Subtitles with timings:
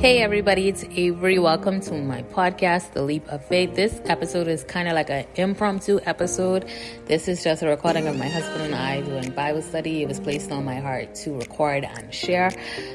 [0.00, 1.40] Hey everybody, it's Avery.
[1.40, 3.74] Welcome to my podcast, The Leap of Faith.
[3.74, 6.70] This episode is kind of like an impromptu episode.
[7.06, 10.04] This is just a recording of my husband and I doing Bible study.
[10.04, 12.52] It was placed on my heart to record and share.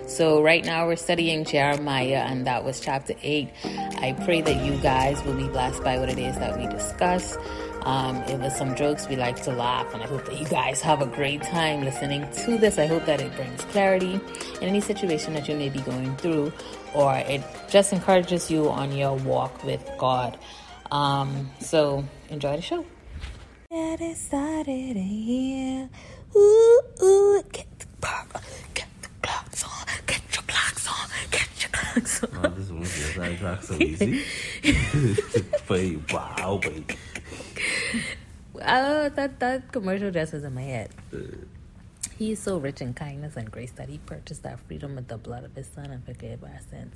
[0.08, 3.50] So right now we're studying Jeremiah and that was chapter 8.
[3.98, 7.36] I pray that you guys will be blessed by what it is that we discuss.
[7.84, 9.08] Um, it was some jokes.
[9.10, 12.26] We like to laugh, and I hope that you guys have a great time listening
[12.46, 12.78] to this.
[12.78, 14.14] I hope that it brings clarity
[14.62, 16.54] in any situation that you may be going through,
[16.94, 20.38] or it just encourages you on your walk with God.
[20.92, 22.86] Um, so enjoy the show.
[23.70, 25.90] Get it started here.
[26.36, 27.86] Ooh, ooh, get the
[28.74, 32.30] get the clocks on, get your clocks on, get your clocks on.
[32.46, 34.24] Oh, this one feels like so easy.
[35.70, 36.98] wait, wow, wait.
[38.62, 40.90] Uh, that that commercial just was in my head.
[42.18, 45.18] He is so rich in kindness and grace that he purchased our freedom with the
[45.18, 46.96] blood of his son and forgave our sins.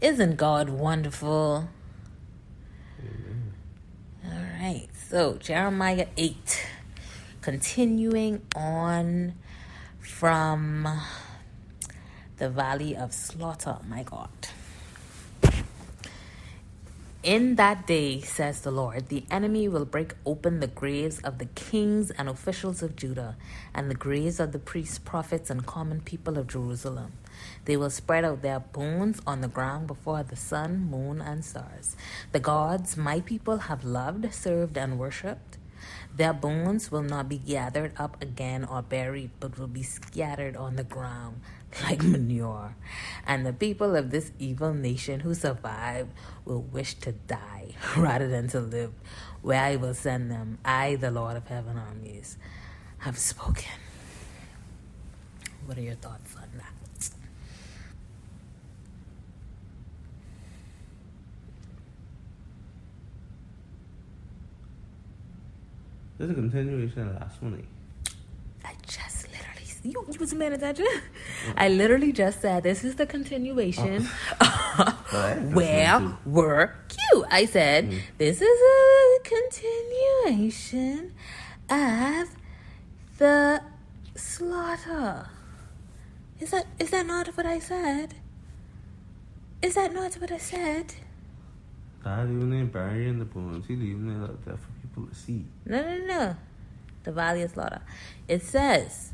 [0.00, 1.68] Isn't God wonderful?
[4.24, 6.66] All right, so Jeremiah 8,
[7.42, 9.34] continuing on
[10.00, 10.88] from
[12.38, 14.28] the valley of slaughter, my God.
[17.26, 21.46] In that day, says the Lord, the enemy will break open the graves of the
[21.46, 23.36] kings and officials of Judah,
[23.74, 27.14] and the graves of the priests, prophets, and common people of Jerusalem.
[27.64, 31.96] They will spread out their bones on the ground before the sun, moon, and stars.
[32.30, 35.58] The gods my people have loved, served, and worshipped.
[36.16, 40.76] Their bones will not be gathered up again or buried, but will be scattered on
[40.76, 41.40] the ground
[41.82, 42.76] like manure.
[43.26, 46.08] And the people of this evil nation who survive
[46.44, 48.92] will wish to die rather than to live,
[49.42, 50.58] where I will send them.
[50.64, 52.36] I, the Lord of heaven armies,
[52.98, 53.72] have spoken.
[55.66, 56.72] What are your thoughts on that?
[66.18, 67.66] This is a continuation of last one.
[68.64, 69.15] I just
[69.90, 70.86] you, you was paying attention?
[71.56, 74.04] I literally just said this is the continuation.
[75.52, 76.74] Where were
[77.12, 77.24] you?
[77.30, 78.00] I said Mm.
[78.18, 81.12] this is a continuation
[81.70, 82.28] of
[83.18, 83.62] the
[84.14, 85.28] slaughter.
[86.40, 88.14] Is that is that not what I said?
[89.62, 90.92] Is that not what I said?
[92.04, 93.66] God even ain't burying the bones.
[93.66, 95.44] He leaving it out there for people to see.
[95.64, 96.36] No, no, no.
[97.04, 97.80] The valley of slaughter.
[98.28, 99.12] It says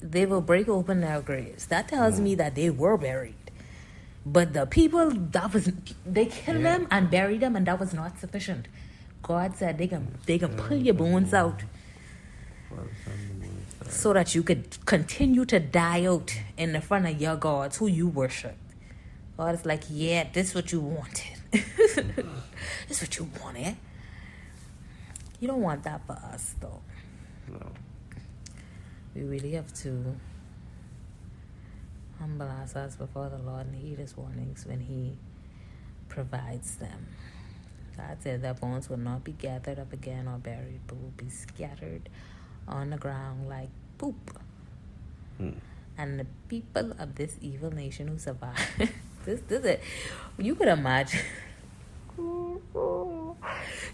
[0.00, 1.66] they will break open their graves.
[1.66, 2.38] That tells me mm.
[2.38, 3.34] that they were buried.
[4.26, 5.70] But the people that was
[6.04, 6.78] they killed Yeah.
[6.78, 8.68] them and buried them, and that was not sufficient.
[9.22, 11.62] God said they can they can pull your bones out
[12.68, 13.94] For the sun, the moon, and stars.
[13.94, 17.86] so that you could continue to die out in the front of your gods who
[17.86, 18.56] you worship.
[19.36, 21.36] God is like, yeah, this is what you wanted.
[21.52, 21.96] this
[22.90, 23.66] is what you wanted.
[23.66, 23.74] Eh?
[25.40, 26.80] You don't want that for us though.
[27.50, 27.66] No.
[29.14, 30.16] We really have to
[32.18, 35.16] humble ourselves before the Lord and heed his warnings when he
[36.08, 37.06] provides them.
[37.96, 41.28] God said that bones will not be gathered up again or buried, but will be
[41.28, 42.08] scattered
[42.66, 44.38] on the ground like poop.
[45.36, 45.50] Hmm.
[45.96, 48.56] And the people of this evil nation who survive,
[49.24, 49.78] this, this is,
[50.38, 51.20] you could imagine.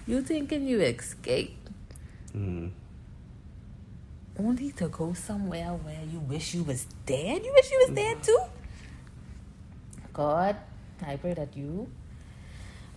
[0.07, 1.65] you thinking you escaped
[2.37, 2.71] Mm.
[4.39, 7.45] Only to go somewhere where you wish you was dead.
[7.45, 8.41] You wish you was dead too.
[10.13, 10.57] God,
[11.07, 11.89] I pray that you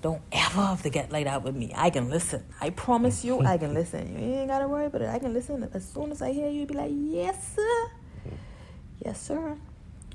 [0.02, 1.72] don't ever have to get like that with me.
[1.76, 2.44] I can listen.
[2.62, 4.18] I promise you, I can listen.
[4.20, 5.10] You ain't gotta worry about it.
[5.10, 5.68] I can listen.
[5.74, 7.92] As soon as I hear you, be like, yes, sir.
[9.04, 9.58] Yes, sir.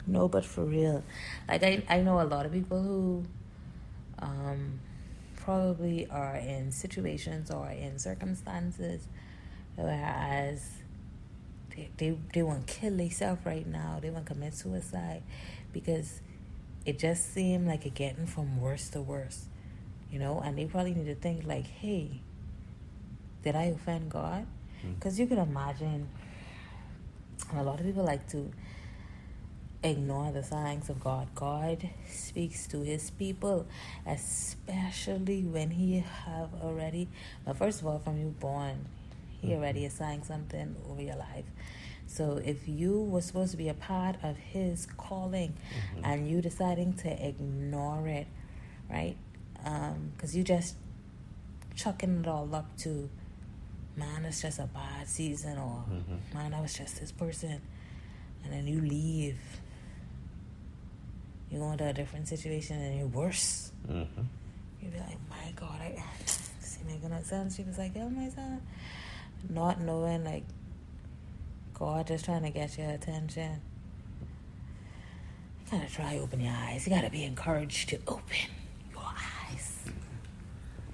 [0.06, 1.04] No, but for real.
[1.48, 3.24] Like I, I know a lot of people who
[4.18, 4.80] um
[5.36, 9.08] probably are in situations or in circumstances
[9.74, 10.81] whereas
[11.76, 13.98] they, they, they want to kill themselves right now.
[14.00, 15.22] They want to commit suicide
[15.72, 16.20] because
[16.84, 19.46] it just seemed like it getting from worse to worse
[20.12, 20.40] you know?
[20.44, 22.20] And they probably need to think like hey
[23.42, 24.46] did i offend god?
[24.86, 24.94] Mm.
[24.94, 26.08] Because you can imagine
[27.56, 28.52] a lot of people like to
[29.82, 31.26] ignore the signs of God.
[31.34, 33.66] God speaks to his people,
[34.06, 37.08] especially when he have already
[37.44, 38.86] well, first of all, from you born,
[39.42, 41.44] he already assigned something over your life.
[42.06, 45.54] So if you were supposed to be a part of his calling
[45.94, 46.04] mm-hmm.
[46.04, 48.26] and you deciding to ignore it,
[48.90, 49.16] right?
[49.64, 50.76] Um, because you just
[51.74, 53.08] chucking it all up to
[53.96, 56.36] man, it's just a bad season, or mm-hmm.
[56.36, 57.60] man, I was just this person,
[58.44, 59.38] and then you leave.
[61.50, 63.72] you go into a different situation and you're worse.
[63.90, 64.22] Mm-hmm.
[64.80, 66.02] You'd be like, my God, I
[66.60, 67.56] see making that sense.
[67.56, 68.62] She was like, oh my son.
[69.48, 70.44] Not knowing like
[71.74, 73.60] God just trying to get your attention.
[75.64, 76.86] You gotta try open your eyes.
[76.86, 78.50] You gotta be encouraged to open
[78.92, 79.78] your eyes.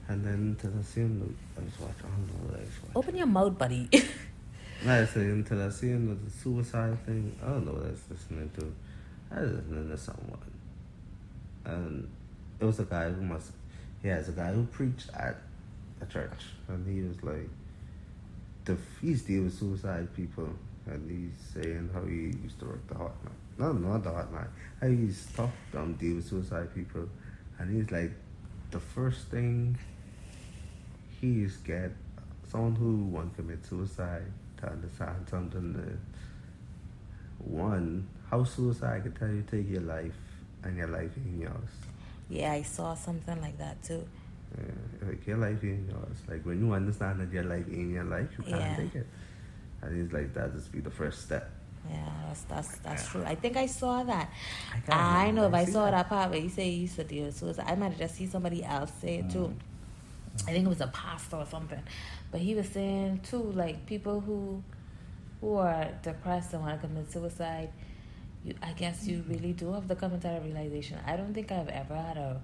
[0.09, 2.99] And then to the same I just don't know what I.
[2.99, 3.89] Open your mouth, buddy.
[4.87, 7.91] I say until I see him with the suicide thing, I don't know what I
[7.91, 8.73] was listening to.
[9.31, 10.39] I was listening to someone.
[11.65, 12.09] And
[12.61, 13.51] it was a guy who must,
[14.05, 15.37] yeah, it's a guy who preached at
[16.01, 16.47] a church.
[16.69, 17.51] And he was like,
[18.69, 20.49] the he's deal with suicide people.
[20.87, 23.39] And he's saying how he used to work the hotline.
[23.59, 24.49] No, not the hotline.
[24.81, 27.09] How he's tough um, deal with suicide people.
[27.59, 28.13] And he's like,
[28.71, 29.77] the first thing
[31.21, 31.91] he's get
[32.51, 34.31] someone who want commit suicide
[34.61, 35.99] to understand something that
[37.39, 40.17] one, how suicide can tell you take your life
[40.63, 41.71] and your life in yours.
[42.29, 44.07] yeah, I saw something like that too.
[44.57, 46.19] Yeah, like your life in yours.
[46.29, 48.77] Like when you understand that your life in your life, you can't Yeah.
[48.77, 49.07] take it.
[49.83, 51.51] And it's like that just be the first step.
[51.89, 51.97] Yeah,
[52.27, 53.25] that's that's that's true.
[53.25, 54.31] I think I saw that.
[54.89, 57.05] I I know if where I saw that part where you say he used to
[57.05, 59.55] with suicide, I might have just seen somebody else say it too.
[59.55, 60.49] Mm.
[60.49, 61.83] I think it was a pastor or something,
[62.31, 64.63] but he was saying too, like people who
[65.41, 67.71] who are depressed and want to commit suicide.
[68.45, 70.99] You, I guess you really do have to come into that realization.
[71.07, 72.41] I don't think I've ever had a,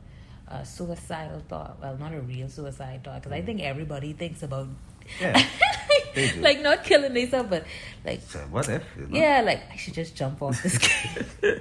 [0.49, 1.79] a suicidal thought.
[1.81, 3.47] Well, not a real suicide thought, because I mm.
[3.47, 4.69] think everybody thinks about
[5.21, 5.43] Yeah.
[6.39, 7.65] Like not killing themselves, but
[8.05, 8.85] like So what if?
[8.97, 9.19] You know?
[9.19, 11.25] yeah, like I should just jump off this car.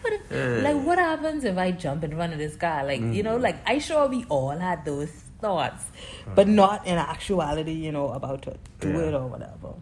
[0.00, 2.84] what if, like what happens if I jump in front of this car?
[2.84, 3.42] Like you know, mm.
[3.42, 5.10] like I sure we all had those
[5.42, 5.86] thoughts,
[6.34, 9.08] but not in actuality, you know, about to do Yeah.
[9.08, 9.74] it or whatever.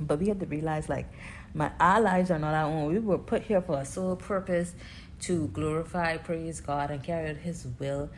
[0.00, 1.06] But we have to realize, like,
[1.54, 2.92] my our lives are not our own.
[2.92, 4.74] We were put here for a sole purpose
[5.20, 8.10] to glorify, praise God, and carry out His will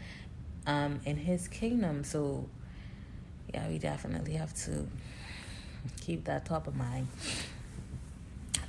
[0.67, 2.05] um, in His kingdom.
[2.05, 2.49] So,
[3.53, 4.87] yeah, we definitely have to
[6.01, 7.09] keep that top of mind.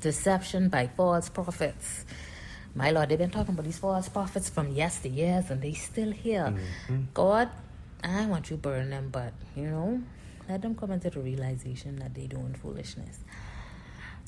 [0.02, 2.06] Deception by false prophets.
[2.74, 6.54] My Lord, they've been talking about these false prophets from yesteryears, and they still here.
[6.88, 7.06] Mhm.
[7.14, 7.50] God,
[8.04, 10.02] I want you to burn them, but you know,
[10.50, 13.20] let them come into the realization that they're doing foolishness.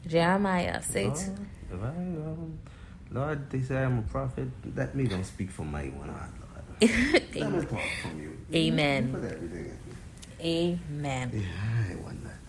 [0.06, 1.10] Jeremiah say
[3.14, 4.50] Lord, to if I, Lord, they say I'm a prophet.
[4.76, 6.82] Let me don't speak for my one heart, Lord.
[6.82, 7.68] Let me Amen.
[7.68, 8.38] talk from you.
[8.54, 9.08] Amen.
[9.08, 10.78] You put everything in me.
[10.90, 11.32] Amen.
[11.34, 12.40] Yeah, I want that.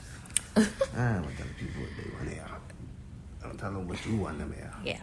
[0.97, 2.47] I want tell people what they want to hear.
[3.43, 4.75] I don't tell them what you want them to hear.
[4.85, 5.03] Yes.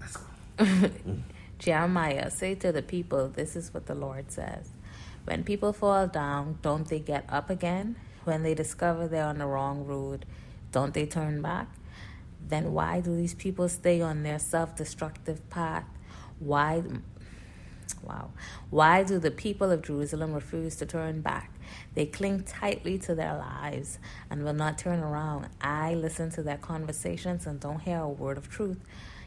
[0.00, 0.90] Let's go.
[1.58, 4.70] Jeremiah, say to the people, This is what the Lord says.
[5.24, 7.96] When people fall down, don't they get up again?
[8.24, 10.26] When they discover they're on the wrong road,
[10.72, 11.68] don't they turn back?
[12.52, 15.86] Then why do these people stay on their self destructive path?
[16.38, 16.82] Why?
[18.02, 18.32] Wow.
[18.68, 21.50] Why do the people of Jerusalem refuse to turn back?
[21.94, 25.48] They cling tightly to their lives and will not turn around.
[25.62, 28.80] I listen to their conversations and don't hear a word of truth.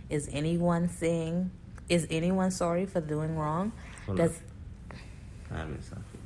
[0.07, 1.49] Is anyone saying,
[1.89, 3.71] is anyone sorry for doing wrong?
[4.05, 4.39] Hold Does,
[5.51, 6.21] I mean something.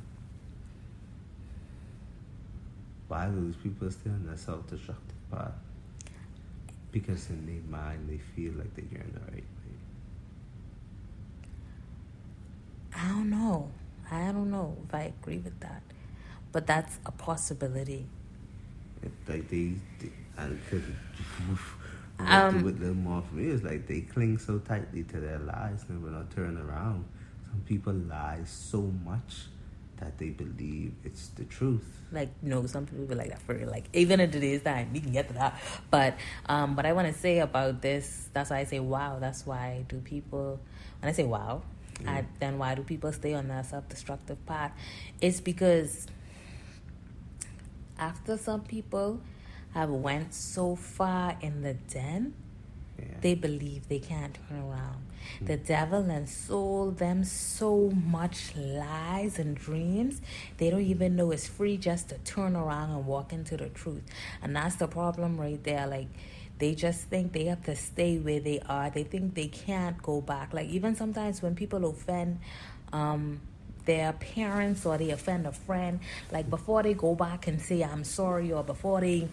[3.08, 5.54] Why do these people stay on their self-destructive path?
[6.92, 9.78] Because in their mind they feel like they're in the right way.
[12.94, 13.70] I don't know.
[14.10, 15.82] I don't know if I agree with that.
[16.52, 18.06] But that's a possibility.
[19.02, 20.84] It, like they, they and could
[22.26, 23.46] Um, a little more for me.
[23.46, 27.06] It's like they cling so tightly to their lies and will not turn around.
[27.50, 29.46] Some people lie so much
[30.00, 31.84] that they believe it's the truth.
[32.12, 35.00] like no some people be like that for real like even in today's time we
[35.00, 35.54] can get to that
[35.90, 36.14] but
[36.46, 39.84] um what i want to say about this that's why i say wow that's why
[39.88, 40.58] do people
[41.00, 41.62] when i say wow
[42.06, 44.72] I, then why do people stay on that self-destructive path
[45.20, 46.06] it's because
[47.98, 49.20] after some people
[49.74, 52.34] have went so far in the den
[52.98, 53.06] Yeah.
[53.20, 55.00] they believe they can't turn around.
[55.40, 60.20] The devil and sold them so much lies and dreams,
[60.58, 64.02] they don't even know it's free just to turn around and walk into the truth.
[64.42, 65.86] And that's the problem right there.
[65.86, 66.08] Like,
[66.58, 68.90] they just think they have to stay where they are.
[68.90, 70.52] They think they can't go back.
[70.52, 72.40] Like, even sometimes when people offend,
[72.92, 73.40] um,
[73.84, 76.00] their parents or they offend a friend,
[76.30, 79.28] like before they go back and say, I'm sorry, or before they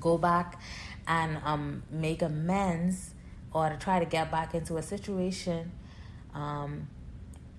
[0.00, 0.60] go back
[1.06, 3.14] and um, make amends
[3.52, 5.72] or to try to get back into a situation
[6.34, 6.88] um,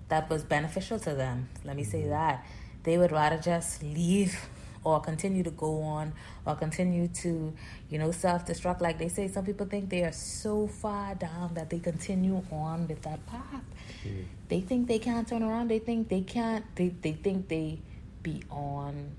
[0.08, 1.48] that was beneficial to them.
[1.64, 2.46] Let me say that.
[2.82, 4.48] They would rather just leave
[4.82, 6.12] or continue to go on
[6.46, 7.52] or continue to,
[7.90, 8.80] you know, self destruct.
[8.80, 12.88] Like they say, some people think they are so far down that they continue on
[12.88, 13.64] with that path.
[14.06, 14.24] Mm.
[14.48, 15.68] They think they can't turn around.
[15.68, 17.80] They think they can't, they, they think they
[18.22, 19.14] beyond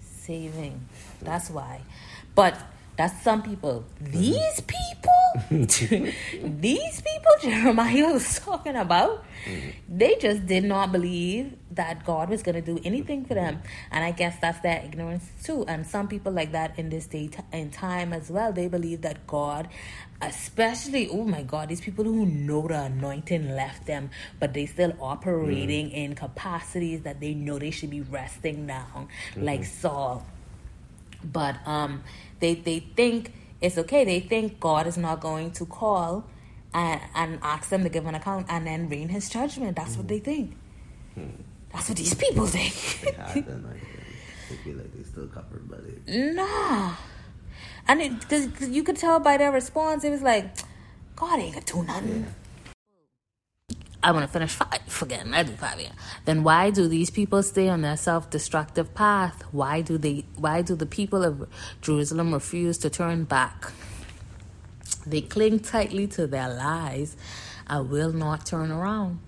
[0.00, 0.88] saving.
[1.22, 1.82] That's why.
[2.34, 2.58] But
[2.96, 3.84] that's some people.
[4.00, 9.24] These people, these people Jeremiah was talking about,
[9.88, 13.60] they just did not believe that God was going to do anything for them.
[13.90, 15.64] And I guess that's their ignorance too.
[15.66, 19.26] And some people like that in this day in time as well, they believe that
[19.26, 19.68] God,
[20.22, 24.94] especially, oh my God, these people who know the anointing left them, but they still
[25.00, 25.94] operating mm.
[25.94, 29.44] in capacities that they know they should be resting down, mm-hmm.
[29.44, 30.24] like Saul.
[31.24, 32.04] But um
[32.44, 34.04] they they think it's okay.
[34.04, 36.24] They think God is not going to call
[36.74, 39.76] and, and ask them to give an account and then rain His judgment.
[39.76, 40.56] That's mm what they think.
[41.14, 41.40] Hmm.
[41.72, 42.74] That's what these people think.
[43.34, 43.42] they
[44.62, 46.34] feel like they still covered by it.
[46.34, 46.94] Nah.
[47.88, 50.44] And it, cause, cause you could tell by their response, it was like,
[51.16, 52.20] God ain't gonna do nothing.
[52.24, 52.43] Yeah.
[54.04, 54.80] I want to finish five.
[54.86, 55.80] Forget I do five.
[55.80, 55.92] Yeah.
[56.26, 59.42] Then why do these people stay on their self-destructive path?
[59.50, 60.26] Why do they?
[60.36, 61.48] Why do the people of
[61.80, 63.72] Jerusalem refuse to turn back?
[65.06, 67.16] They cling tightly to their lies
[67.66, 69.20] I will not turn around.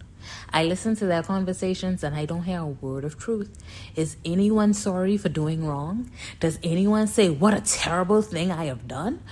[0.52, 3.56] I listen to their conversations and I don't hear a word of truth.
[3.95, 6.11] Is anyone sorry for doing wrong?
[6.40, 9.23] Does anyone say, What a terrible thing I have done?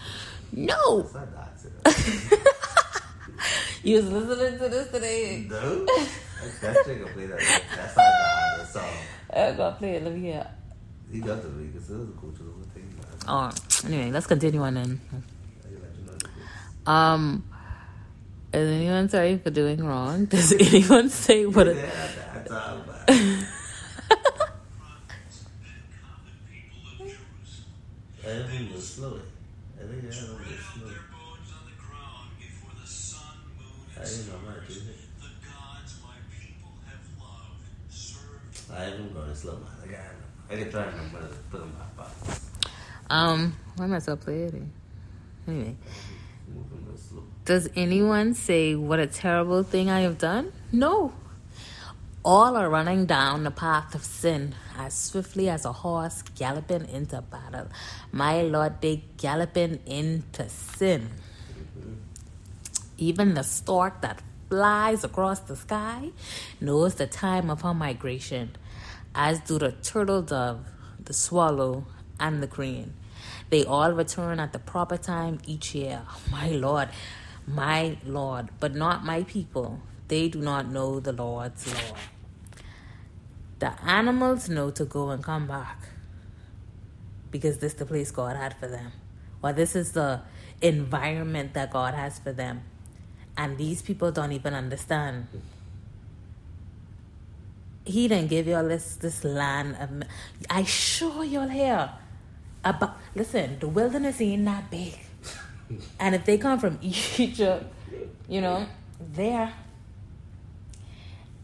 [0.52, 1.06] No.
[3.88, 5.46] You was listening to this today.
[5.48, 5.84] No.
[5.84, 7.38] That chick play that.
[7.76, 8.88] That's not the song.
[9.30, 10.04] I'm gonna play it.
[10.04, 10.46] Let me hear.
[11.12, 12.94] He got the because it was a cultural thing.
[13.28, 13.50] Oh,
[13.86, 15.00] anyway, let's continue on then.
[16.86, 17.44] Um,
[18.52, 20.24] is anyone sorry for doing wrong?
[20.32, 21.68] Does anyone say what?
[21.68, 22.82] A- yeah,
[28.24, 29.20] Everything was slow.
[29.76, 31.13] I think everything was slow.
[33.96, 34.96] I didn't know much, is it?
[38.72, 39.62] I haven't gone slow man.
[39.82, 40.00] I got
[40.50, 41.12] I can try and
[41.50, 42.08] put them back
[43.08, 44.72] Um, why am I so playing?
[45.46, 45.76] Anyway.
[47.44, 50.52] Does anyone say what a terrible thing I have done?
[50.72, 51.12] No.
[52.24, 57.20] All are running down the path of sin as swiftly as a horse galloping into
[57.20, 57.68] battle.
[58.12, 61.10] My Lord, they galloping into sin.
[62.96, 66.10] Even the stork that flies across the sky
[66.60, 68.56] knows the time of her migration,
[69.14, 70.64] as do the turtle dove,
[71.04, 71.86] the swallow,
[72.20, 72.94] and the crane.
[73.50, 76.02] They all return at the proper time each year.
[76.30, 76.88] My Lord,
[77.46, 79.80] my Lord, but not my people.
[80.08, 81.96] They do not know the Lord's law.
[83.58, 85.88] The animals know to go and come back
[87.30, 88.92] because this is the place God had for them,
[89.42, 90.20] or this is the
[90.60, 92.62] environment that God has for them
[93.36, 95.26] and these people don't even understand.
[97.84, 99.76] He didn't give y'all this this land.
[99.78, 100.08] Of,
[100.48, 101.90] I sure y'all here
[102.64, 102.96] about.
[103.14, 104.98] Listen, the wilderness ain't that big,
[106.00, 107.64] and if they come from Egypt,
[108.28, 108.66] you know,
[109.12, 109.52] there.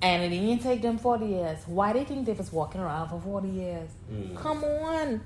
[0.03, 1.59] And it didn't take them 40 years.
[1.67, 3.91] Why they think they was walking around for 40 years?
[4.11, 4.35] Mm.
[4.35, 5.21] Come on.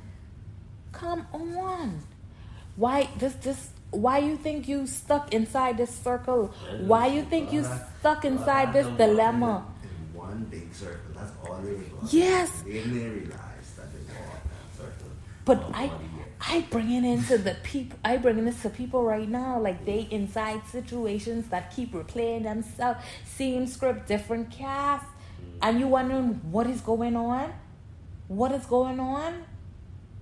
[0.90, 2.00] Come on.
[2.74, 6.52] Why this this why you think you stuck inside this circle?
[6.80, 7.64] Why you think you
[8.00, 9.66] stuck inside this dilemma?
[10.12, 11.14] One big circle.
[11.14, 11.78] That's all they
[12.10, 12.62] Yes.
[12.62, 15.10] They realize that they were that circle.
[15.44, 15.90] But I,
[16.40, 17.98] I bring it into the people.
[18.04, 19.60] I bring this to people right now.
[19.60, 25.58] Like they inside situations that keep replaying themselves, same script, different cast, mm.
[25.62, 27.52] and you wondering what is going on.
[28.26, 29.44] What is going on?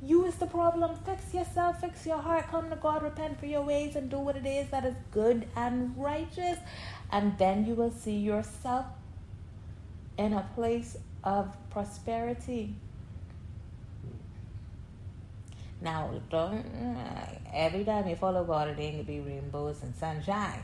[0.04, 0.96] You is the problem.
[1.06, 4.36] Fix yourself, fix your heart, come to God, repent for your ways, and do what
[4.36, 6.58] it is that is good and righteous.
[7.12, 8.86] And then you will see yourself
[10.18, 12.74] in a place of prosperity.
[15.80, 16.64] Now, don't
[17.52, 20.62] every time you follow God, it ain't gonna be rainbows and sunshines.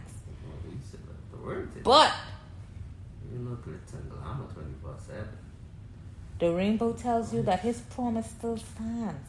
[1.85, 2.12] But
[3.33, 5.48] you look at Tanglama twenty four seven.
[6.38, 9.28] The rainbow tells you that his promise still stands.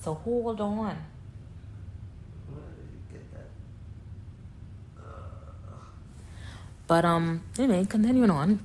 [0.00, 0.96] So hold on.
[6.86, 8.60] But um, anyway, continuing on.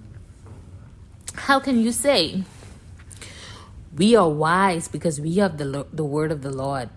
[1.33, 2.43] How can you say
[3.97, 6.89] we are wise because we have the the word of the Lord?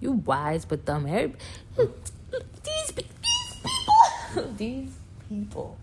[0.00, 1.04] You wise but dumb.
[1.04, 1.32] These
[2.62, 4.92] these people, these
[5.28, 5.76] people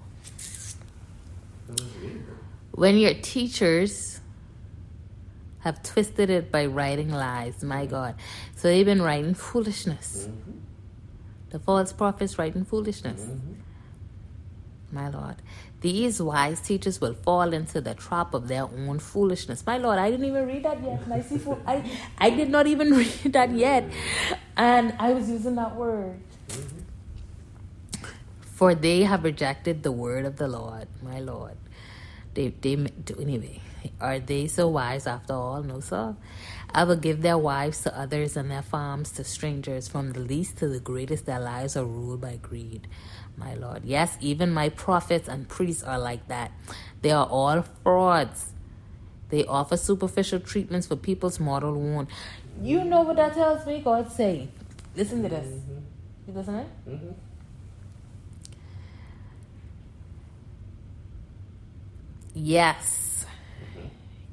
[2.81, 4.21] when your teachers
[5.59, 7.63] have twisted it by writing lies.
[7.63, 8.15] My God.
[8.55, 10.27] So they've been writing foolishness.
[10.27, 10.57] Mm-hmm.
[11.51, 13.21] The false prophets writing foolishness.
[13.21, 14.95] Mm-hmm.
[14.95, 15.35] My Lord.
[15.81, 19.63] These wise teachers will fall into the trap of their own foolishness.
[19.63, 21.07] My Lord, I didn't even read that yet.
[21.07, 23.83] My seafood, I, I did not even read that yet.
[24.57, 26.19] And I was using that word.
[28.43, 31.57] For they have rejected the word of the Lord, my Lord.
[32.33, 32.73] They, they,
[33.19, 33.61] anyway,
[33.99, 35.63] are they so wise after all?
[35.63, 36.15] No, sir.
[36.73, 39.87] I will give their wives to others and their farms to strangers.
[39.87, 42.87] From the least to the greatest, their lives are ruled by greed
[43.37, 43.83] my Lord.
[43.83, 46.51] Yes, even my prophets and priests are like that.
[47.01, 48.53] They are all frauds.
[49.29, 52.07] They offer superficial treatments for people's mortal wound.
[52.61, 53.81] You know what that tells me?
[53.81, 54.49] God say.
[54.95, 55.47] Listen to this.
[55.47, 56.27] Mm-hmm.
[56.27, 56.69] You listening?
[56.87, 57.30] Mm-hmm.
[62.33, 63.25] Yes.
[63.77, 63.87] Mm-hmm.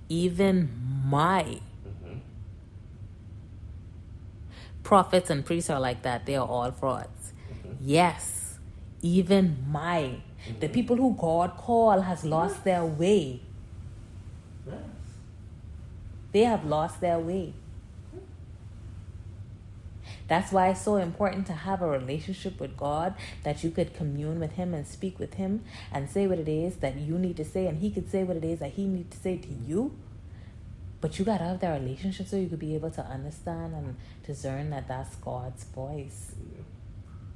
[0.08, 0.70] Even
[1.04, 2.18] my mm-hmm.
[4.82, 6.26] prophets and priests are like that.
[6.26, 7.32] They are all frauds.
[7.50, 7.74] Mm-hmm.
[7.80, 8.48] Yes
[9.02, 10.20] even my
[10.60, 13.40] the people who God call has lost their way.
[14.66, 14.76] Yes.
[16.32, 17.52] They have lost their way.
[20.28, 24.38] That's why it's so important to have a relationship with God that you could commune
[24.38, 27.44] with Him and speak with Him and say what it is that you need to
[27.44, 29.96] say, and He could say what it is that He needs to say to you.
[31.00, 34.70] But you gotta have that relationship so you could be able to understand and discern
[34.70, 36.34] that that's God's voice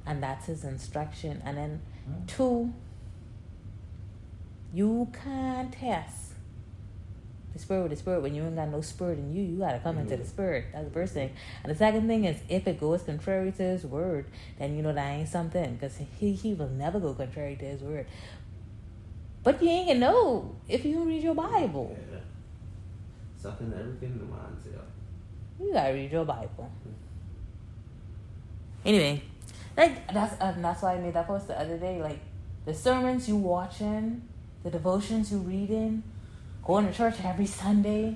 [0.05, 1.41] and that's his instruction.
[1.45, 1.81] And then
[2.27, 2.73] two,
[4.73, 6.32] you can't test
[7.53, 9.43] the spirit with the spirit when you ain't got no spirit in you.
[9.43, 10.01] You gotta come mm.
[10.01, 10.27] into the mm.
[10.27, 10.65] spirit.
[10.73, 11.31] That's the first thing.
[11.63, 14.25] And the second thing is if it goes contrary to his word,
[14.57, 17.81] then you know that ain't something because he he will never go contrary to his
[17.81, 18.07] word.
[19.43, 21.95] But you ain't gonna know if you read your Bible.
[22.11, 22.19] Yeah.
[23.37, 24.81] Something everything in the mindset.
[25.59, 26.71] You gotta read your Bible.
[26.87, 26.93] Mm.
[28.85, 29.23] Anyway,
[29.77, 32.01] like that's uh, that's why I made that post the other day.
[32.01, 32.19] Like
[32.65, 34.27] the sermons you watching,
[34.63, 36.03] the devotions you reading,
[36.65, 38.15] going to church every Sunday,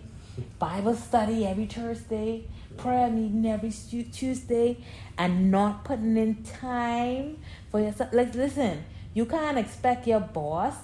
[0.60, 2.46] Bible study every Thursday,
[2.78, 4.78] prayer meeting every Tuesday,
[5.18, 7.38] and not putting in time
[7.72, 8.14] for yourself.
[8.14, 8.84] Like listen,
[9.14, 10.76] you can't expect your boss.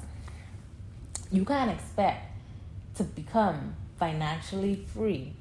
[1.32, 2.32] You can't expect
[2.96, 5.34] to become financially free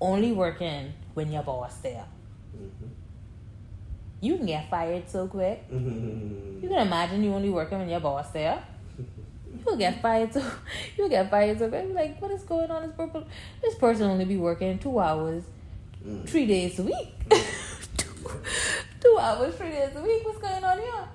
[0.00, 2.04] only working when your boss there.
[2.56, 2.86] Mm-hmm
[4.20, 5.64] you can get fired so quick.
[5.70, 8.62] you can imagine you only working when your boss there.
[9.66, 10.42] You'll get fired so
[10.96, 11.86] you'll get fired so quick.
[11.92, 12.82] Like, what is going on?
[12.82, 13.24] This person,
[13.62, 15.44] this person only be working two hours,
[16.06, 16.28] mm.
[16.28, 17.08] three days a week.
[17.96, 18.30] two,
[19.00, 20.24] two hours, three days a week.
[20.24, 21.08] What's going on here?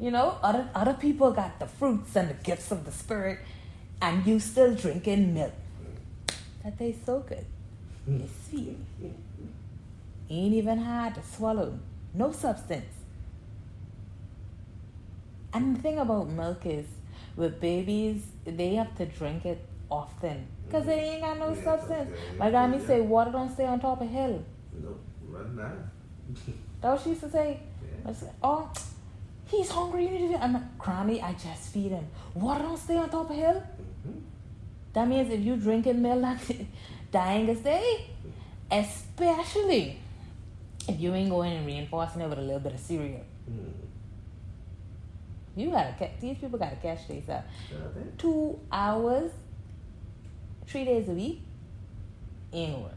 [0.00, 3.38] You know, other other people got the fruits and the gifts of the spirit,
[4.00, 5.52] and you still drinking milk.
[6.62, 7.44] That tastes so good.
[8.08, 8.78] It's sweet.
[10.30, 11.78] Ain't even hard to swallow
[12.14, 12.86] no substance.
[15.52, 16.86] And the thing about milk is,
[17.36, 22.10] with babies, they have to drink it often because they ain't got no yeah, substance.
[22.10, 22.38] Okay.
[22.38, 22.86] My grandma yeah.
[22.86, 24.44] say water don't stay on top of hill.
[24.72, 24.96] No,
[25.28, 25.72] run now.
[26.80, 27.60] that what she used to say.
[28.04, 28.12] Yeah.
[28.12, 28.70] say, oh,
[29.46, 30.04] he's hungry.
[30.04, 30.42] You need to.
[30.42, 32.06] I'm like, Granny, I just feed him.
[32.34, 33.62] Water don't stay on top of hill.
[34.06, 34.18] Mm-hmm.
[34.94, 36.66] That means if you drinking milk, like
[37.12, 38.10] dying a stay,
[38.70, 39.98] especially
[40.88, 43.24] if you ain't going and reinforcing it with a little bit of cereal.
[43.50, 43.72] Mm.
[45.56, 47.44] You gotta catch these people gotta catch these up.
[48.18, 49.30] Two hours,
[50.66, 51.42] three days a week,
[52.52, 52.92] ain't work.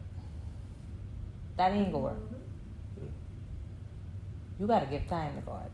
[1.58, 2.20] That ain't gonna work.
[4.60, 5.70] You gotta give time to God.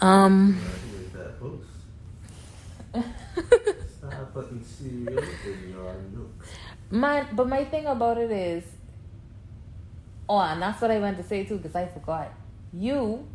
[0.00, 0.58] Um.
[3.98, 6.46] Stop putting cereal in your milk.
[6.90, 8.64] My, but my thing about it is,
[10.28, 12.32] Oh, and that's what I went to say too, because I forgot.
[12.72, 13.26] You,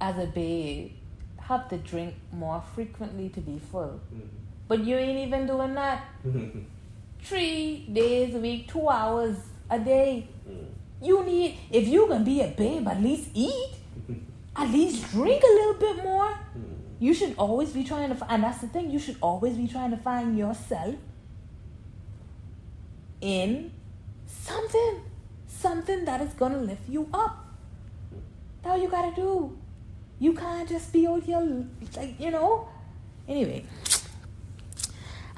[0.00, 0.92] as a babe,
[1.38, 4.00] have to drink more frequently to be full.
[4.14, 4.26] Mm-hmm.
[4.68, 6.04] But you ain't even doing that.
[7.22, 9.36] Three days a week, two hours
[9.68, 10.28] a day.
[10.48, 10.66] Mm.
[11.02, 13.74] You need, if you can be a babe, at least eat.
[14.56, 16.28] at least drink a little bit more.
[16.28, 16.80] Mm.
[17.00, 19.90] You should always be trying to, and that's the thing, you should always be trying
[19.90, 20.94] to find yourself
[23.20, 23.72] in
[24.26, 25.00] something,
[25.46, 27.44] something that is gonna lift you up.
[28.62, 29.58] That's all you gotta do.
[30.20, 31.64] You can't just be out here
[31.96, 32.68] like you know.
[33.26, 33.64] Anyway,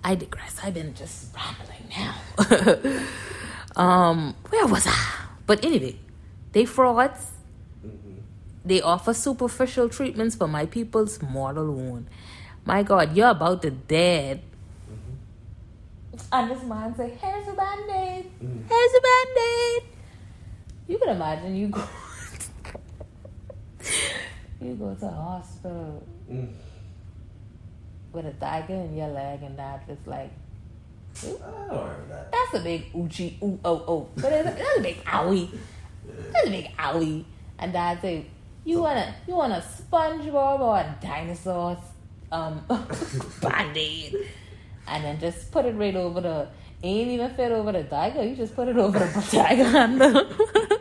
[0.02, 0.58] I digress.
[0.62, 3.06] I've been just rambling now.
[3.80, 5.26] um, where was I?
[5.46, 5.96] But anyway,
[6.50, 7.30] they frauds.
[7.86, 8.18] Mm-hmm.
[8.64, 12.08] They offer superficial treatments for my people's mortal wound.
[12.64, 14.42] My God, you're about to dead.
[16.32, 18.30] And this man say, here's a band-aid.
[18.42, 18.68] Mm.
[18.68, 19.82] Here's a band-aid.
[20.88, 21.82] You can imagine you go
[24.64, 26.48] you go to hospital Mm.
[28.12, 30.30] with a dagger in your leg and that it's like
[31.22, 32.32] I don't remember that.
[32.32, 34.08] that's a big oochie ooh oh oh.
[34.16, 35.50] But it's, that's a big owie.
[36.32, 37.24] That's a big owie.
[37.58, 38.26] And dad say,
[38.64, 41.76] You want a you want a SpongeBob or a dinosaur
[42.30, 42.64] um
[43.42, 44.16] band-aid?
[44.88, 46.48] And then just put it right over the
[46.82, 50.26] ain't even fit over the dagger, you just put it over the dagger handle.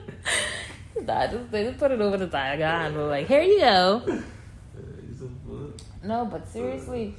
[1.31, 4.01] Just they just put it over the dagger handle, like, here you go.
[4.05, 5.73] He's a fool.
[6.03, 7.15] No, but seriously.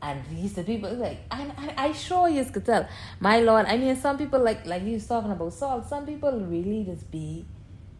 [0.00, 2.88] And these the people like and, and I sure you could tell.
[3.18, 6.32] My lord, I mean some people like like you was talking about Saul, some people
[6.40, 7.44] really just be,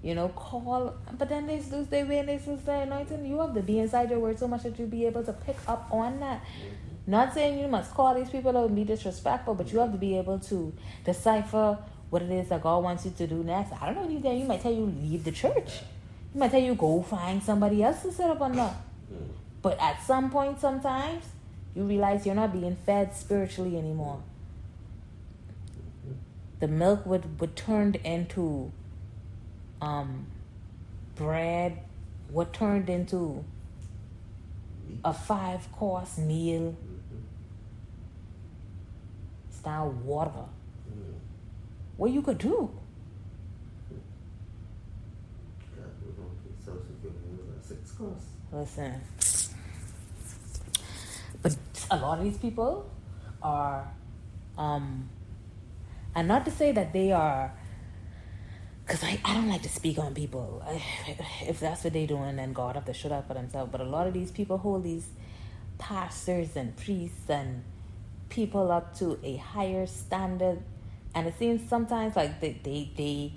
[0.00, 3.26] you know, call but then they lose their way and they lose their anointing.
[3.26, 5.56] You have to be inside your word so much that you be able to pick
[5.66, 6.44] up on that.
[7.08, 9.98] Not saying you must call these people out and be disrespectful, but you have to
[9.98, 10.72] be able to
[11.04, 11.78] decipher
[12.10, 13.72] what it is that God wants you to do next.
[13.80, 14.40] I don't know anything.
[14.40, 15.80] You might tell you leave the church.
[16.34, 18.74] You might tell you go find somebody else to set up on that.
[19.62, 21.24] But at some point, sometimes
[21.74, 24.22] you realize you're not being fed spiritually anymore.
[26.60, 28.72] The milk would, would turned into
[29.80, 30.26] um,
[31.14, 31.78] bread,
[32.30, 33.44] what turned into
[35.04, 36.74] a five course meal.
[36.74, 37.22] Mhm.
[39.50, 40.46] It's now water.
[41.98, 42.70] What you could do?
[48.52, 49.00] Listen.
[51.42, 51.56] But
[51.90, 52.88] a lot of these people
[53.42, 53.92] are,
[54.56, 55.08] um,
[56.14, 57.52] and not to say that they are,
[58.86, 60.62] because I, I don't like to speak on people.
[60.64, 60.80] I,
[61.46, 63.72] if that's what they're doing, then God have to shut up for themselves.
[63.72, 65.08] But a lot of these people hold these
[65.78, 67.64] pastors and priests and
[68.28, 70.62] people up to a higher standard.
[71.14, 73.32] And it seems sometimes like they, they, they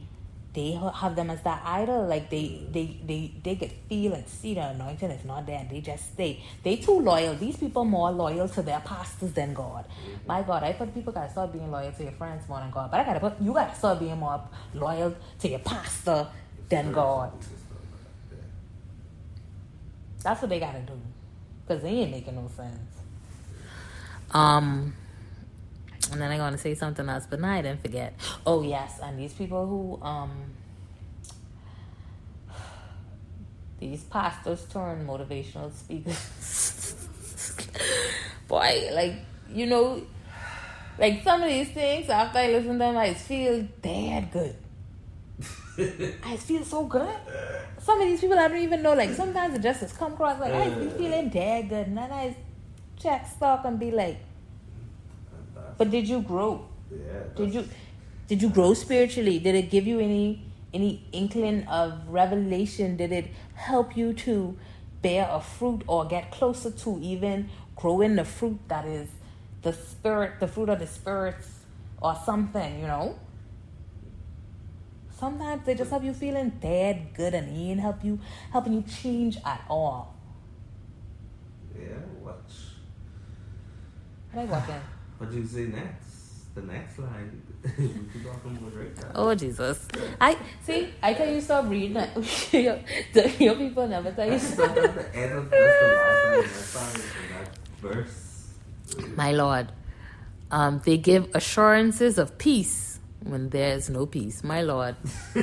[0.53, 2.05] they have them as that idol.
[2.07, 5.59] Like they they they they could feel and see the anointing is not there.
[5.59, 6.43] And they just stay.
[6.63, 7.35] They too loyal.
[7.35, 9.85] These people more loyal to their pastors than God.
[10.27, 12.91] My God, I thought people gotta start being loyal to your friends more than God.
[12.91, 14.41] But I gotta put you gotta start being more
[14.73, 16.27] loyal to your pastor
[16.67, 17.31] than God.
[20.21, 20.99] That's what they gotta do.
[21.67, 22.77] Cause they ain't making no sense.
[24.31, 24.93] Um
[26.11, 28.13] and then I'm gonna say something else, but now I didn't forget.
[28.45, 30.31] Oh yes, and these people who um
[33.79, 36.95] these pastors turn motivational speakers.
[38.47, 39.15] Boy, like
[39.49, 40.01] you know,
[40.97, 44.55] like some of these things after I listen to them, I feel dead good.
[46.23, 47.15] I feel so good.
[47.79, 48.93] Some of these people I don't even know.
[48.93, 52.11] Like sometimes it just has come across like I be feeling dead good, and then
[52.11, 52.35] I
[52.99, 54.17] check stock and be like,
[55.81, 56.67] but did you grow?
[56.91, 57.67] yeah, Did you
[58.27, 59.39] did you grow spiritually?
[59.39, 62.97] Did it give you any any inkling of revelation?
[62.97, 64.55] Did it help you to
[65.01, 69.09] bear a fruit or get closer to even growing the fruit that is
[69.63, 71.49] the spirit, the fruit of the spirits
[71.99, 73.17] or something, you know?
[75.17, 78.19] Sometimes they just have you feeling dead good and they ain't help you
[78.51, 80.15] helping you change at all.
[81.75, 82.57] Yeah, watch.
[84.31, 85.00] What I watching?
[85.21, 86.55] What do you say next?
[86.55, 87.43] The next line.
[87.77, 88.89] we keep talking about right.
[89.13, 89.87] Oh Jesus!
[90.19, 90.89] I see.
[91.03, 91.93] I tell you, stop reading
[92.51, 92.79] your,
[93.13, 94.33] the- your people never tell you.
[94.41, 98.49] At the end of that's the last line that song, in that verse.
[99.15, 99.71] My Lord,
[100.49, 104.43] um, they give assurances of peace when there is no peace.
[104.43, 104.95] My Lord,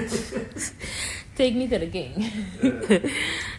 [1.37, 2.19] take me to the King.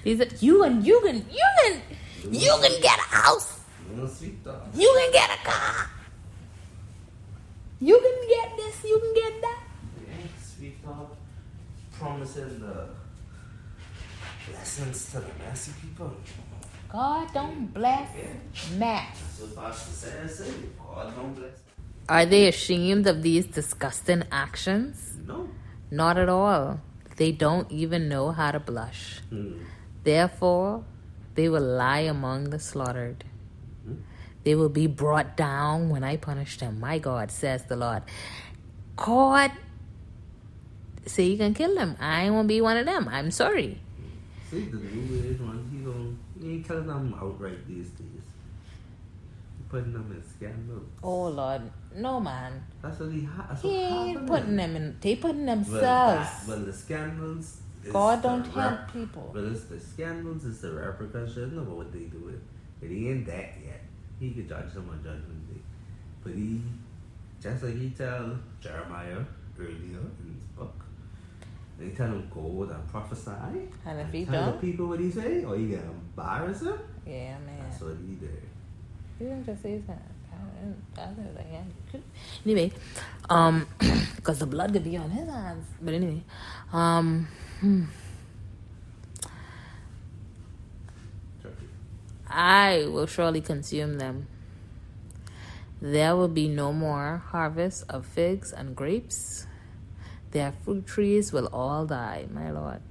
[0.04, 1.82] he said, "You can, you can, you can,
[2.30, 3.62] you can get a house.
[3.96, 4.68] No sweet talk.
[4.76, 5.90] You can get a car.
[7.80, 8.84] You can get this.
[8.84, 9.64] You can get that."
[10.08, 11.16] Yeah, sweet talk.
[11.98, 12.90] Promising the
[14.50, 16.12] blessings to the messy people.
[16.92, 18.10] God don't bless
[18.78, 19.16] Matt.
[19.38, 21.52] So Pastor says, say, God don't bless.
[22.08, 25.18] Are they ashamed of these disgusting actions?
[25.28, 25.50] No.
[25.92, 26.82] Not at all.
[27.18, 29.20] They don't even know how to blush.
[29.30, 29.60] Hmm.
[30.04, 30.84] Therefore,
[31.36, 33.24] they will lie among the slaughtered.
[34.44, 36.80] They will be brought down when I punish them.
[36.80, 38.04] My God, says the Lord.
[38.96, 39.52] God,
[41.06, 41.96] say you can kill them.
[42.00, 43.08] I won't be one of them.
[43.10, 43.80] I'm sorry.
[44.50, 48.08] See, the new one, he don't, he ain't killing them outright these days.
[49.58, 50.84] He putting them in scandal.
[51.04, 51.62] Oh Lord,
[51.96, 52.64] no man.
[52.82, 54.98] That's what he ha- that's He what ain't putting them in.
[55.02, 56.30] They putting Well, themselves.
[56.30, 57.58] that- well, the scandals.
[57.92, 59.32] God don't rep- help people.
[59.34, 62.30] But it's the scandals it's the repercussion of what they do.
[62.82, 62.86] It.
[62.92, 63.82] Ain't that yet.
[64.20, 65.62] He could judge them on judgment day.
[66.24, 66.62] But he,
[67.42, 69.24] just like he tell Jeremiah
[69.58, 70.84] earlier in his book,
[71.78, 73.32] they tell him go and prophesy.
[73.86, 76.80] And if he tell don't, the people what he say, or he get embarrass them.
[77.06, 77.60] yeah, man.
[77.62, 78.44] That's what he did.
[79.18, 80.02] He didn't just say that.
[82.46, 82.72] Anyway,
[83.30, 83.68] um,
[84.16, 85.66] because the blood could be on his hands.
[85.82, 86.22] But anyway,
[86.74, 87.28] um,
[87.60, 87.84] hmm.
[92.30, 94.28] I will surely consume them.
[95.82, 99.48] There will be no more harvest of figs and grapes.
[100.32, 102.82] Their fruit trees will all die, my Lord.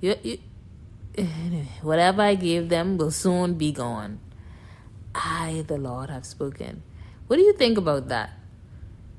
[0.00, 0.38] You, you,
[1.16, 4.18] anyway, whatever I gave them will soon be gone.
[5.14, 6.82] I, the Lord, have spoken.
[7.26, 8.30] What do you think about that?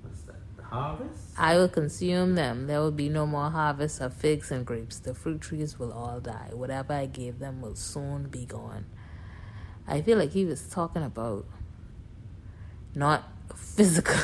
[0.02, 0.36] What's that?
[0.58, 1.34] The harvest?
[1.38, 2.68] I will consume them.
[2.68, 5.00] There will be no more harvest of figs and grapes.
[5.00, 6.50] The fruit trees will all die.
[6.52, 8.86] Whatever I gave them will soon be gone.
[9.88, 11.46] I feel like he was talking about
[12.94, 13.24] not
[13.56, 14.16] physical,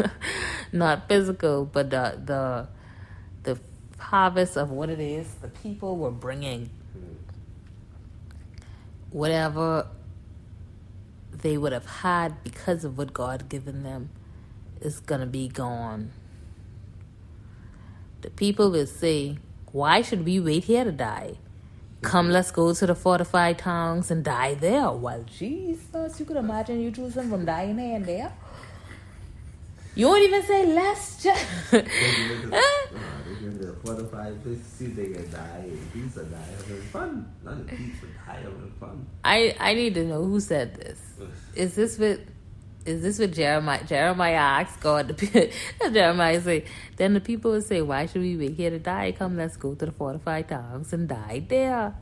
[0.72, 2.68] not physical, but the the
[3.42, 3.60] the
[3.98, 6.70] harvest of what it is the people were bringing.
[9.10, 9.88] Whatever
[11.30, 14.08] they would have had because of what God given them
[14.80, 16.12] is gonna be gone.
[18.22, 19.36] The people will say,
[19.70, 21.36] "Why should we wait here to die?
[22.04, 26.80] Come, let's go to the fortified towns and die there." Well, Jesus, you could imagine
[26.80, 28.32] you choosing from dying here and there.
[29.96, 32.92] You won't even say, "Let's just." They can look at-
[33.26, 35.64] they can do fortified place to see if they can die
[35.94, 37.32] in die having fun.
[37.44, 39.06] Not in peace, die having fun.
[39.24, 40.98] I I need to know who said this.
[41.54, 42.20] Is this what?
[42.84, 45.18] Is this what Jeremiah Jeremiah asked God?
[45.92, 46.64] Jeremiah say,
[46.96, 49.12] then the people would say, "Why should we wait here to die?
[49.12, 51.94] Come, let's go to the fortified towns and die there."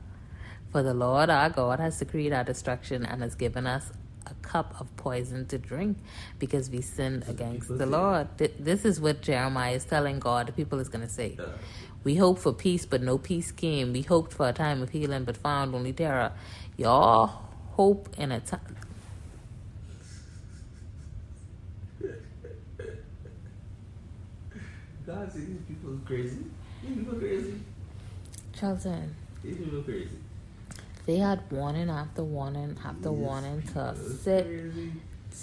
[0.72, 3.92] For the Lord our God has decreed our destruction and has given us
[4.26, 5.98] a cup of poison to drink
[6.38, 7.86] because we sinned against people the.
[7.86, 8.28] Lord.
[8.38, 10.46] This is what Jeremiah is telling God.
[10.48, 11.36] The people is going to say.
[11.38, 11.48] Uh,
[12.04, 13.92] We hoped for peace, but no peace came.
[13.92, 16.32] We hoped for a time of healing, but found only terror.
[16.76, 17.26] Y'all
[17.76, 18.76] hope in a time.
[25.14, 26.38] God see these people is crazy.
[26.82, 27.54] These people crazy.
[28.58, 30.08] Children, These people crazy.
[31.06, 34.92] they had warning after warning after These warning to sit crazy.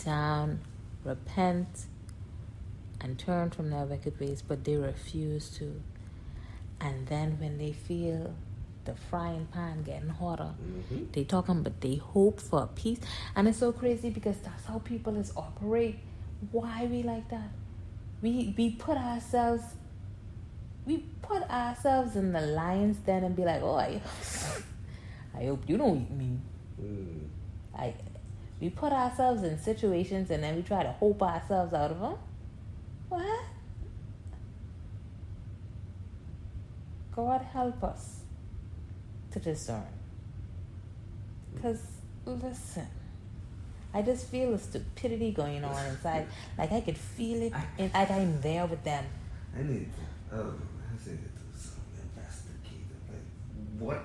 [0.06, 0.60] down,
[1.04, 1.86] repent,
[3.02, 5.82] and turn from their wicked ways, but they refuse to.
[6.82, 8.34] And then when they feel
[8.86, 11.12] the frying pan getting hotter, Mhm.
[11.12, 13.00] they talking, but they hope for peace.
[13.36, 16.00] And it's so crazy because that's how people is operate.
[16.52, 17.50] Why we like that?
[18.22, 19.64] We we put ourselves
[20.90, 24.02] we put ourselves in the lion's den and be like, oh, I,
[25.38, 26.40] I hope you don't eat me.
[26.82, 27.28] Mm.
[27.78, 27.94] I,
[28.60, 32.16] we put ourselves in situations and then we try to hope ourselves out of them.
[33.10, 33.46] What?
[37.16, 38.22] God help us
[39.32, 39.86] to discern.
[41.54, 41.82] Because,
[42.26, 42.88] listen,
[43.94, 46.28] I just feel the stupidity going on inside.
[46.58, 49.06] Like I could feel it, and like I'm there with them.
[49.58, 51.18] I need to, oh, I need to do
[51.56, 52.86] some investigating.
[53.10, 53.26] Like,
[53.80, 54.02] what,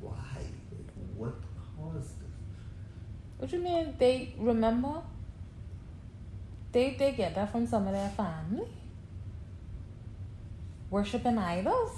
[0.00, 1.34] why, like, what
[1.76, 2.28] caused this?
[3.38, 3.94] What do you mean?
[3.98, 5.02] They remember?
[6.72, 8.66] They they get that from some of their family.
[10.90, 11.92] Worshipping idols.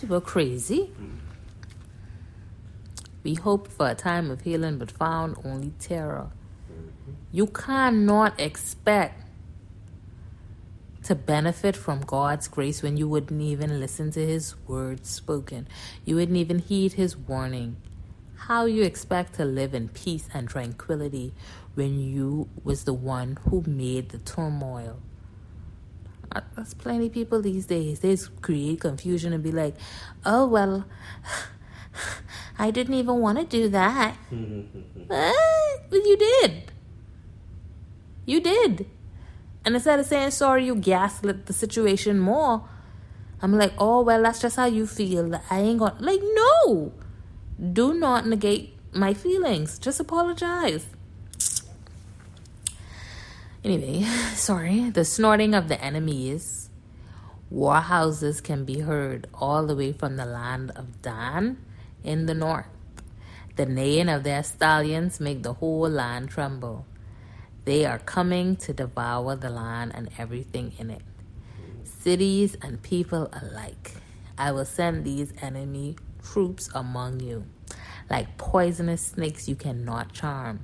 [0.00, 0.86] People crazy.
[0.86, 1.31] Hmm.
[3.22, 6.30] We hoped for a time of healing, but found only terror.
[7.30, 9.22] You cannot expect
[11.04, 15.66] to benefit from God's grace when you wouldn't even listen to His words spoken.
[16.04, 17.76] You wouldn't even heed His warning.
[18.36, 21.32] How you expect to live in peace and tranquility
[21.74, 24.98] when you was the one who made the turmoil?
[26.30, 28.00] Uh, There's plenty people these days.
[28.00, 29.76] They create confusion and be like,
[30.24, 30.86] "Oh well,
[32.58, 34.16] I didn't even want to do that."
[35.92, 36.72] Well, you did.
[38.24, 38.86] You did.
[39.64, 42.64] And instead of saying sorry, you gaslit the situation more.
[43.42, 45.34] I'm like, oh well, that's just how you feel.
[45.50, 46.92] I ain't gonna like no.
[47.72, 49.78] Do not negate my feelings.
[49.78, 50.86] Just apologize.
[53.64, 54.02] Anyway,
[54.34, 54.90] sorry.
[54.90, 56.70] The snorting of the enemies.
[57.50, 61.58] Warhouses can be heard all the way from the land of Dan
[62.04, 62.66] in the north.
[63.56, 66.86] The neighing of their stallions make the whole land tremble.
[67.64, 71.02] They are coming to devour the land and everything in it.
[71.84, 73.92] Cities and people alike.
[74.36, 77.44] I will send these enemy troops among you.
[78.10, 80.60] Like poisonous snakes, you cannot charm.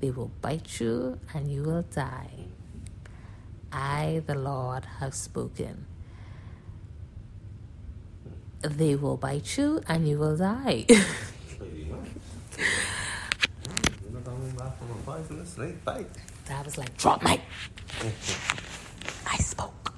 [0.00, 2.46] They will bite you and you will die.
[3.72, 5.86] I, the Lord, have spoken.
[8.64, 10.86] They will bite you and you will die.
[16.50, 17.40] I was like, drop mic.
[19.26, 19.94] I spoke.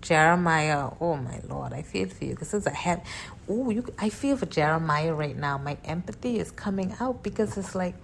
[0.00, 3.02] Jeremiah, oh my Lord, I feel for you because it's a heavy.
[3.48, 3.84] Oh, you!
[3.98, 5.58] I feel for Jeremiah right now.
[5.58, 7.94] My empathy is coming out because it's like,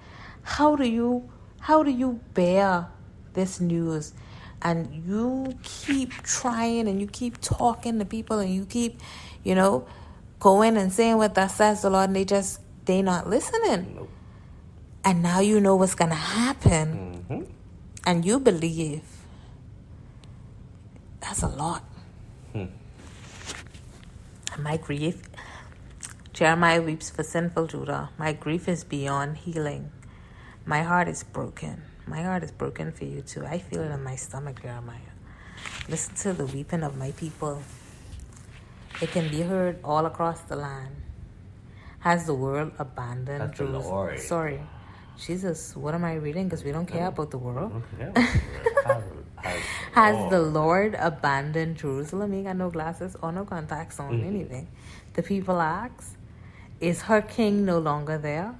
[0.42, 2.88] how do you, how do you bear
[3.32, 4.12] this news,
[4.60, 9.00] and you keep trying and you keep talking to people and you keep,
[9.44, 9.86] you know,
[10.40, 14.10] going and saying what that says the Lord, and they just they not listening, Nope.
[15.04, 17.42] and now you know what's gonna happen Mm-hmm.
[18.06, 19.02] and you believe,
[21.20, 21.82] that's a lot.
[22.52, 22.66] Hmm.
[24.58, 25.22] My grief,
[26.32, 28.10] Jeremiah weeps for sinful Judah.
[28.18, 29.90] My grief is beyond healing.
[30.66, 31.82] My heart is broken.
[32.06, 33.44] My heart is broken for you too.
[33.46, 35.12] I feel it in my stomach, Jeremiah.
[35.88, 37.62] Listen to the weeping of my people.
[39.00, 40.96] It can be heard all across the land.
[42.00, 44.18] Has the world abandoned That's Jerusalem?
[44.18, 44.60] Sorry.
[45.18, 46.44] Jesus, what am I reading?
[46.44, 47.82] Because we don't care about the world.
[49.92, 52.32] Has, the Lord abandoned Jerusalem?
[52.32, 54.26] He got no glasses or no contacts on Mhm.
[54.26, 54.68] anything.
[55.14, 56.16] The people ask,
[56.80, 58.54] Is her king no longer there?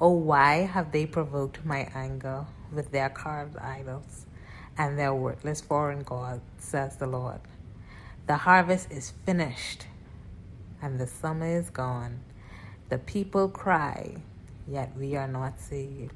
[0.00, 4.26] Oh, why have they provoked my anger with their carved idols
[4.78, 7.40] and their worthless foreign gods, says the Lord.
[8.26, 9.86] The harvest is finished
[10.80, 12.20] and the summer is gone.
[12.88, 14.16] The people cry,
[14.68, 16.14] yet we are not saved.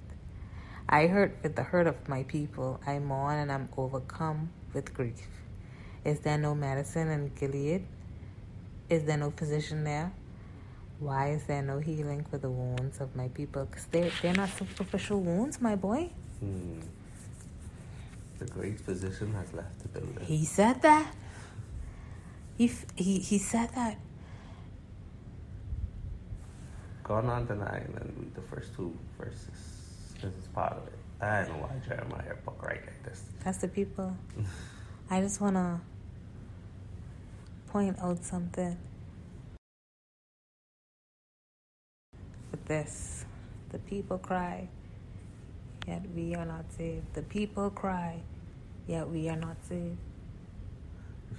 [0.88, 2.81] I hurt with the hurt of my people.
[2.87, 5.27] I mourn and I'm overcome with grief.
[6.05, 7.85] Is there no medicine in Gilead?
[8.88, 10.12] Is there no physician there?
[11.01, 13.64] Why is there no healing for the wounds of my people?
[13.64, 16.11] Because they're, they're not superficial wounds, my boy.
[16.40, 16.81] Hmm.
[18.38, 20.25] The great physician has left the building.
[20.25, 21.12] He said that.
[22.57, 23.99] He, he, he said that.
[27.05, 29.49] Gone on tonight and read the first two verses.
[30.21, 30.99] This is part of it.
[31.21, 33.23] I don't know why Jeremiah book right like this.
[33.45, 34.16] That's the people.
[35.11, 35.81] I just want to
[37.69, 38.77] point out something.
[42.51, 43.25] With this,
[43.71, 44.69] the people cry,
[45.87, 47.12] yet we are not saved.
[47.14, 48.21] The people cry,
[48.87, 49.99] yet we are not saved.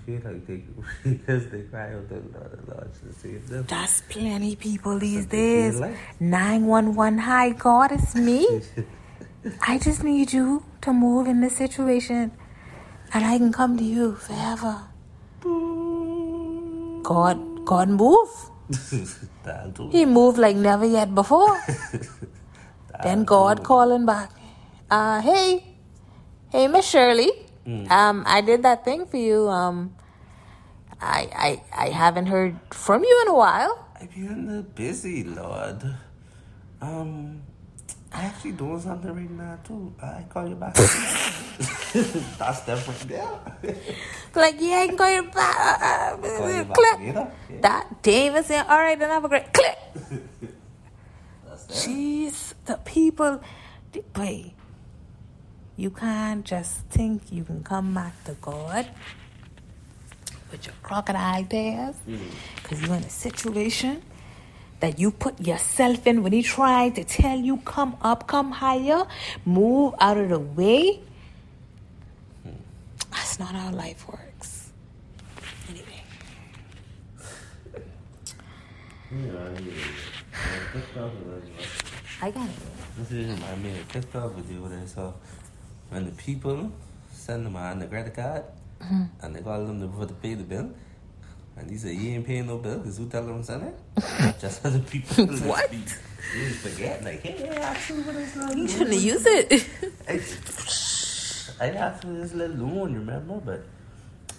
[0.06, 0.64] Feel like they,
[1.04, 3.66] because they cry out the Lord, Lord should save them.
[3.68, 5.80] That's plenty people these what they feel days.
[5.82, 5.98] like.
[6.22, 8.62] 911, hi God, it's me.
[9.62, 12.32] I just need you to move in this situation,
[13.14, 14.84] and I can come to you forever.
[17.04, 18.30] God, God, move.
[19.92, 21.58] He moved like never yet before.
[23.04, 24.32] then God calling back.
[24.90, 25.64] Uh, hey,
[26.50, 27.32] hey, Miss Shirley.
[27.68, 27.92] Mm.
[27.92, 29.50] Um, I did that thing for you.
[29.50, 29.94] Um,
[31.02, 33.86] I, I, I haven't heard from you in a while.
[34.00, 35.84] I've been busy, Lord.
[36.82, 37.42] Um,
[38.14, 39.94] I actually doing something right now too.
[40.02, 40.76] I call you back.
[42.40, 43.06] That's different.
[43.10, 43.38] Yeah.
[44.36, 45.82] Like, yeah, I can call you back.
[45.82, 47.00] Uh, Call you back click.
[47.00, 47.32] later.
[47.50, 47.58] Yeah.
[47.62, 49.78] That David said, all right, then have a great click.
[51.44, 51.66] That's.
[51.88, 53.42] Jeez, the people,
[54.14, 54.54] boy,
[55.78, 58.88] you can't just think you can come back to God
[60.52, 61.96] with your crocodile tears
[62.56, 64.02] because you're in a situation
[64.80, 69.06] that you put yourself in when he tried to tell you come up, come higher,
[69.46, 71.00] move out of the way.
[73.12, 74.72] That's not how life works.
[75.70, 76.04] Anyway.
[79.12, 79.74] Yeah, I mean,
[80.74, 81.50] pissed off with us,
[82.22, 82.56] I got it.
[85.90, 86.72] When the people
[87.12, 88.44] send them on the credit card
[88.82, 89.04] mm-hmm.
[89.22, 90.70] and they call them to, pay the bill.
[91.58, 93.38] And he said, You ain't paying no bill because who tell them eh?
[93.42, 94.40] to send it?
[94.40, 95.26] Just other people.
[95.26, 95.72] What?
[95.72, 99.68] just forget, like, hey, I asked you for this little You shouldn't use it.
[101.60, 103.42] I, I asked for this little loan, you remember?
[103.44, 103.66] But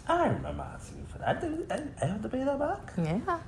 [0.07, 1.28] I remember asking for that.
[1.28, 2.92] I, didn't, I, I have to pay that back.
[2.96, 3.38] Yeah.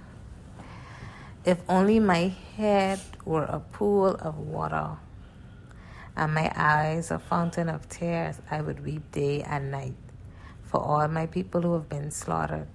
[1.44, 4.96] If only my head were a pool of water
[6.21, 9.97] and my eyes a fountain of tears, I would weep day and night
[10.62, 12.68] for all my people who have been slaughtered.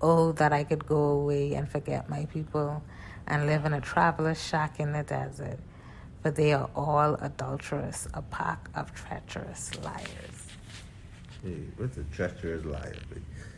[0.00, 2.80] Oh, that I could go away and forget my people
[3.26, 5.58] and live in a traveler's shack in the desert,
[6.22, 10.46] for they are all adulterous, a pack of treacherous liars.
[11.42, 12.94] Hey, what's a treacherous liar?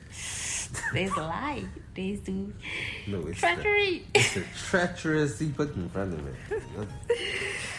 [0.94, 1.64] There's lie.
[1.94, 2.50] They do
[3.06, 4.06] No, it's treachery.
[4.14, 6.32] The, it's a treacherous he put in front of me.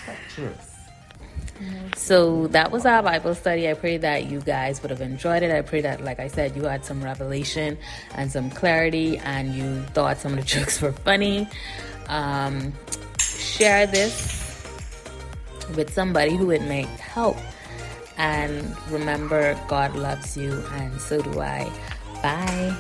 [0.06, 0.72] treacherous.
[1.95, 3.70] So that was our Bible study.
[3.70, 5.51] I pray that you guys would have enjoyed it.
[5.51, 7.78] I pray that, like I said, you had some revelation
[8.16, 11.47] and some clarity and you thought some of the jokes were funny.
[12.08, 12.74] Um,
[13.20, 14.43] share this
[15.76, 17.38] with somebody who it may help.
[18.18, 21.72] And remember, God loves you, and so do I.
[22.22, 22.76] Bye.